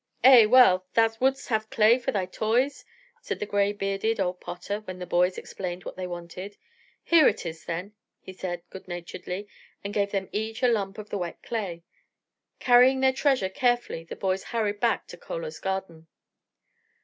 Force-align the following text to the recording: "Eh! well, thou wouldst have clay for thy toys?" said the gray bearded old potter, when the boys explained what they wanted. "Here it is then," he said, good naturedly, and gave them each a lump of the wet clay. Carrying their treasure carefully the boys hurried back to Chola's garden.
"Eh! 0.23 0.45
well, 0.45 0.87
thou 0.95 1.11
wouldst 1.19 1.49
have 1.49 1.69
clay 1.69 1.99
for 1.99 2.11
thy 2.11 2.25
toys?" 2.25 2.85
said 3.21 3.39
the 3.39 3.45
gray 3.45 3.71
bearded 3.71 4.19
old 4.19 4.41
potter, 4.41 4.79
when 4.85 4.97
the 4.97 5.05
boys 5.05 5.37
explained 5.37 5.85
what 5.85 5.95
they 5.95 6.07
wanted. 6.07 6.57
"Here 7.03 7.27
it 7.27 7.45
is 7.45 7.65
then," 7.65 7.93
he 8.19 8.33
said, 8.33 8.63
good 8.71 8.87
naturedly, 8.87 9.47
and 9.83 9.93
gave 9.93 10.09
them 10.09 10.27
each 10.31 10.63
a 10.63 10.67
lump 10.67 10.97
of 10.97 11.11
the 11.11 11.19
wet 11.19 11.43
clay. 11.43 11.83
Carrying 12.59 13.01
their 13.01 13.13
treasure 13.13 13.47
carefully 13.47 14.03
the 14.03 14.15
boys 14.15 14.45
hurried 14.45 14.79
back 14.79 15.05
to 15.05 15.17
Chola's 15.17 15.59
garden. 15.59 16.07